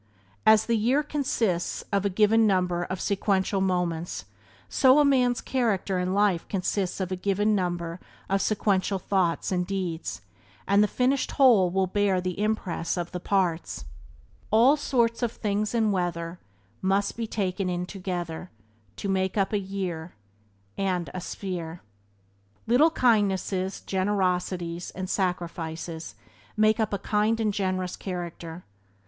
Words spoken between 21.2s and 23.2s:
sphere." Byways to Blessedness by James